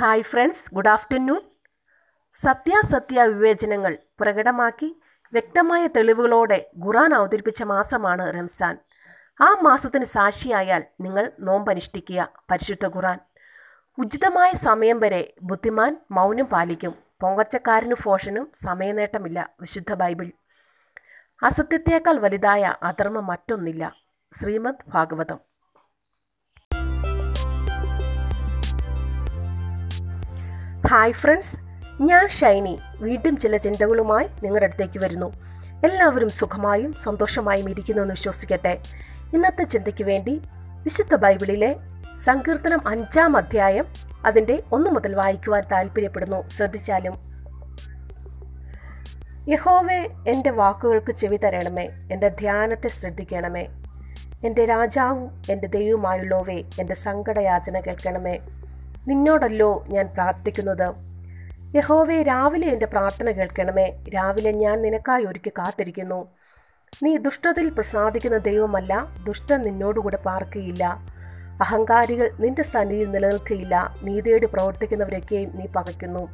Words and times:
Hi 0.00 0.22
friends 0.22 0.74
good 0.74 0.88
afternoon. 0.88 1.40
സത്യാസത്യ 2.36 3.22
വിവേചനങ്ങൾ 3.22 3.98
പ്രകടമാക്കി 4.20 5.00
വ്യക്തമായ 5.32 5.86
തെളിവുകളോടെ 5.86 6.70
ഖുറാൻ 6.84 7.14
അവതരിപ്പിച്ച 7.14 7.62
മാസമാണ് 7.62 8.34
റംസാൻ. 8.34 8.78
ആ 9.40 9.48
മാസത്തിന് 9.62 10.04
സാക്ഷിയായാൽ 10.04 10.84
നിങ്ങൾ 11.00 11.32
നോമ്പനുഷ്ഠിക്കുക 11.40 12.32
പരിശുദ്ധ 12.50 12.86
ഖുറാൻ 12.86 13.18
ഉചിതമായ 13.98 14.52
സമയം 14.52 15.00
വരെ 15.00 15.34
ബുദ്ധിമാൻ 15.42 15.96
മൗനം 16.10 16.44
പാലിക്കും. 16.44 16.94
പൊങ്കച്ചക്കാരന് 17.20 17.94
ഫോഷനും 17.94 18.50
സമയനേട്ടമില്ല 18.54 19.50
വിശുദ്ധ 19.60 19.94
ബൈബിൾ. 19.94 20.30
അസത്യത്തേക്കാൾ 21.42 22.18
വലുതായ 22.18 22.74
അധർമ്മം 22.82 23.26
മറ്റൊന്നില്ല. 23.26 23.94
ശ്രീമദ് 24.32 24.90
ഭാഗവതം. 24.90 25.40
ഹായ് 30.90 31.12
ഫ്രണ്ട്സ് 31.12 31.56
ഞാൻ 32.02 32.28
ഷൈനി. 32.28 32.78
വീണ്ടും 33.00 33.36
ചില 33.36 33.56
ചിന്തകളുമായി 33.56 34.26
നിങ്ങളുടെ 34.42 34.66
അടുത്തേക്ക് 34.66 34.98
വരുന്നു. 34.98 35.32
എല്ലാവരും 35.84 36.28
സുഖമായും 36.28 36.92
സന്തോഷമായും 36.92 37.70
ഇരിക്കുന്നു 37.70 38.02
എന്ന് 38.02 38.14
വിശ്വസിക്കട്ടെ. 38.14 38.78
ഇന്നത്തെ 39.34 39.64
ചിന്തയ്ക്ക് 39.64 40.04
വേണ്ടി 40.04 40.42
വിശുദ്ധ 40.82 41.14
ബൈബിളിലെ 41.14 41.76
സങ്കീർത്തനം 42.24 42.88
അഞ്ചാം 42.88 43.36
അധ്യായം 43.36 43.86
അതിന്റെ 44.26 44.62
ഒന്ന് 44.72 44.90
മുതൽ 44.90 45.14
വായിക്കുവാൻ 45.14 45.62
താല്പര്യപ്പെടുന്നു 45.72 46.48
ശ്രദ്ധിച്ചാലും. 46.48 47.18
യഹോവെ 49.48 50.08
എന്റെ 50.28 50.50
വാക്കുകൾക്ക് 50.50 51.12
ചെവി 51.12 51.36
തരണമേ. 51.36 51.88
എന്റെ 52.12 52.28
ധ്യാനത്തെ 52.28 52.88
ശ്രദ്ധിക്കണമേ. 52.88 53.68
എന്റെ 54.44 54.64
രാജാവും 54.64 55.42
എന്റെ 55.50 55.66
ദൈവമായുള്ളവേ 55.66 56.62
എന്റെ 56.78 56.94
സങ്കടയാചന 56.94 57.80
കേൾക്കണമേ. 57.80 58.38
നിന്നോടല്ലോ 59.08 59.84
ഞാൻ 59.88 60.06
പ്രാർത്ഥിക്കുന്നത്. 60.14 60.88
യഹോവെ 61.76 62.22
രാവിലെ 62.22 62.66
എന്റെ 62.66 62.86
പ്രാർത്ഥന 62.86 63.30
കേൾക്കണമേ. 63.30 63.86
രാവിലെ 64.14 64.52
ഞാൻ 64.52 64.82
നിനക്കായി 64.82 65.24
ഒരുക്കി 65.24 65.50
കാത്തിരിക്കുന്നു. 65.58 66.28
നീ 67.02 67.16
ദുഷ്ടതയിൽ 67.16 67.70
പ്രസാദിക്കുന്ന 67.70 68.36
ദൈവമല്ല. 68.36 69.06
ദുഷ്ടൻ 69.26 69.60
നിന്നോടുകൂടെ 69.62 70.16
പാർക്കുകയില്ല 70.16 70.84
അഹങ്കാരികൾ 71.62 72.30
നിന്റെ 72.40 72.62
സന്നിധിയിൽ 72.62 73.10
നിലനിൽക്കുകയില്ല 73.10 73.94
നീതിയോട് 74.02 74.46
പ്രവർത്തിക്കുന്നവരൊക്കെയും 74.46 75.50
നീ 75.56 75.66
പകയ്ക്കുന്നു. 75.66 76.28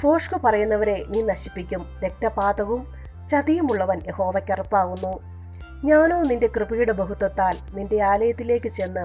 ഫോഷ്കു 0.00 0.38
പറയുന്നവരെ 0.44 1.04
നീ 1.08 1.22
നശിപ്പിക്കും. 1.22 1.82
രക്തപാതകവും 2.04 2.82
ചതിയുമുള്ളവൻ 3.28 3.98
യഹോവയ്ക്കറപ്പാകുന്നു 4.08 5.12
ഞാനോ 5.84 6.22
നിന്റെ 6.22 6.46
കൃപയുടെ 6.46 6.92
ബഹുത്വത്താൽ 6.92 7.56
നിന്റെ 7.74 8.02
ആലയത്തിലേക്ക് 8.02 8.68
ചെന്ന് 8.68 9.04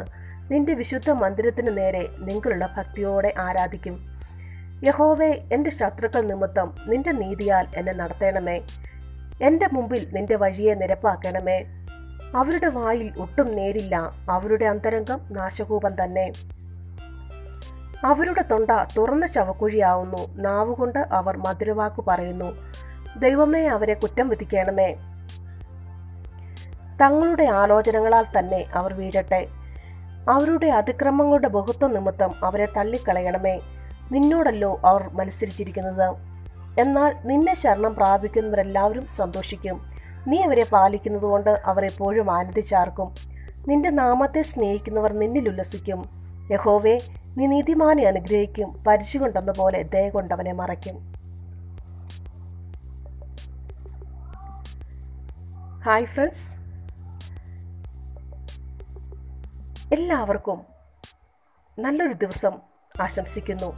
നിന്റെ 0.52 0.74
വിശുദ്ധ 0.74 1.12
മന്ദിരത്തിനു 1.12 1.72
നേരെ 1.72 2.10
നിങ്ങളുള്ള 2.20 2.70
ഭക്തിയോടെ 2.78 3.34
ആരാധിക്കും. 3.40 4.22
യഹോവേ 4.84 5.32
എന്റെ 5.54 5.70
ശത്രുക്കൾ 5.70 6.22
നിമിത്തം 6.22 6.76
നിന്റെ 6.88 7.12
നീതിയാൽ 7.12 7.68
എന്നെ 7.76 7.94
നടത്തണമേ. 7.94 8.62
എന്റെ 9.42 9.70
മുമ്പിൽ 9.74 10.08
നിന്റെ 10.14 10.36
വഴിയെ 10.36 10.74
നിരപ്പാക്കണമേ. 10.74 11.66
അവരുടെ 12.36 12.68
വായിൽ 12.68 13.14
ഒട്ടും 13.20 13.56
നേരില്ല 13.56 14.12
അവരുടെ 14.30 14.66
അന്തരംഗം 14.66 15.22
നാശകൂപം 15.32 16.04
തന്നെ. 16.04 16.32
അവരുടെ 18.04 18.42
തൊണ്ട 18.42 18.72
തുറന്ന 18.98 19.26
ശവക്കുഴിയാവുന്നു 19.26 20.36
നാവുകൊണ്ട് 20.36 21.00
അവർ 21.00 21.38
മധുരവാക്കു 21.38 22.04
പറയുന്നു. 22.08 22.74
ദൈവമേ 23.20 23.66
അവരെ 23.66 23.94
കുറ്റം 23.94 24.30
വിധിക്കണമേ. 24.30 24.96
തങ്ങളുടെ 27.02 27.44
ആലോചനകളാൽ 27.44 28.26
തന്നെ 28.40 28.66
അവർ 28.74 28.94
വീഴട്ടെ. 28.94 29.65
അവരുടെ 30.30 30.68
അതിക്രമങ്ങളുടെ 30.68 31.48
ബഹുത്വം 31.48 31.94
നിമിത്തം 31.94 32.34
അവരെ 32.44 32.66
തള്ളിക്കളയണമേ. 32.66 33.62
നിന്നോടല്ലോ 34.12 34.80
അവർ 34.86 35.10
മത്സരിച്ചിരിക്കുന്നത്. 35.14 36.16
എന്നാൽ 36.80 37.16
നിന്നെ 37.26 37.56
ശരണം 37.56 37.96
പ്രാപിക്കുന്നവരെല്ലാവരും 37.96 39.08
സന്തോഷിക്കും. 39.08 39.92
നീ 40.28 40.42
അവരെ 40.42 40.66
പാലിക്കുന്നതുകൊണ്ട് 40.72 41.62
അവർ 41.66 41.86
എപ്പോഴും 41.86 42.32
ആനന്ദിച്ചാർക്കും. 42.32 43.16
നിന്റെ 43.68 43.90
നാമത്തെ 43.90 44.42
സ്നേഹിക്കുന്നവർ 44.42 45.14
നിന്നിൽ 45.14 45.50
ഉല്ലസിക്കും. 45.50 46.10
യഹോവേ 46.52 47.00
നീ 47.38 47.46
നീതിമാനെ 47.46 48.04
അനുഗ്രഹിക്കും. 48.04 48.84
പരിചു 48.88 49.18
കൊണ്ടെന്ന 49.18 49.52
പോലെ 49.52 49.84
ദയ 49.84 50.10
കൊണ്ടവനെ 50.10 50.54
മറയ്ക്കും. 50.54 51.16
ഹായ് 55.86 56.06
ഫ്രണ്ട്സ് 56.06 56.65
എല്ലാവർക്കും 59.96 60.60
നല്ലൊരു 61.78 62.16
ദിവസം 62.22 62.54
ആശംസിക്കുന്നു. 63.06 63.70